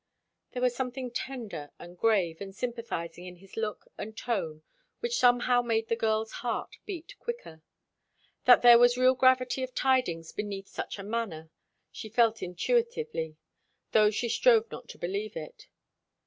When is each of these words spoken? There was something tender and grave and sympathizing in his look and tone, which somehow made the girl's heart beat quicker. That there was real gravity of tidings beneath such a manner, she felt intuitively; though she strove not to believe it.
There 0.53 0.63
was 0.63 0.75
something 0.75 1.11
tender 1.11 1.69
and 1.77 1.95
grave 1.95 2.41
and 2.41 2.55
sympathizing 2.55 3.27
in 3.27 3.35
his 3.35 3.55
look 3.55 3.85
and 3.99 4.17
tone, 4.17 4.63
which 4.99 5.15
somehow 5.15 5.61
made 5.61 5.89
the 5.89 5.95
girl's 5.95 6.31
heart 6.31 6.79
beat 6.87 7.13
quicker. 7.19 7.61
That 8.45 8.63
there 8.63 8.79
was 8.79 8.97
real 8.97 9.13
gravity 9.13 9.61
of 9.61 9.75
tidings 9.75 10.31
beneath 10.31 10.67
such 10.67 10.97
a 10.97 11.03
manner, 11.03 11.51
she 11.91 12.09
felt 12.09 12.41
intuitively; 12.41 13.37
though 13.91 14.09
she 14.09 14.27
strove 14.27 14.71
not 14.71 14.89
to 14.89 14.97
believe 14.97 15.37
it. 15.37 15.67